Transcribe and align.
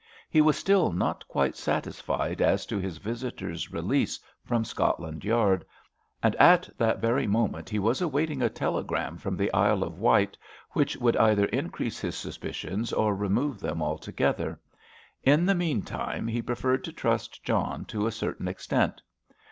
He 0.31 0.41
was 0.41 0.57
still 0.57 0.91
not 0.91 1.27
quite 1.27 1.55
satisfied 1.55 2.41
as 2.41 2.65
to 2.65 2.79
his 2.79 2.97
visitor's 2.97 3.71
release 3.71 4.19
from 4.43 4.65
Scotland 4.65 5.23
Yard, 5.23 5.63
and 6.23 6.33
at 6.37 6.67
that 6.79 6.97
very 6.97 7.27
moment 7.27 7.69
he 7.69 7.77
was 7.77 8.01
awaiting 8.01 8.41
a 8.41 8.49
telegram 8.49 9.15
from 9.19 9.37
the 9.37 9.53
Isle 9.53 9.83
of 9.83 9.99
Wight 9.99 10.35
which 10.71 10.97
would 10.97 11.15
either 11.17 11.45
increase 11.45 11.99
his 11.99 12.15
suspicions 12.15 12.91
or 12.91 13.15
remove 13.15 13.59
them 13.59 13.83
altogether. 13.83 14.59
In 15.21 15.45
the 15.45 15.53
meantime, 15.53 16.25
he 16.27 16.41
preferred 16.41 16.83
to 16.85 16.91
trust 16.91 17.43
John 17.43 17.85
to 17.85 18.07
a 18.07 18.11
certain 18.11 18.47
extent. 18.47 19.03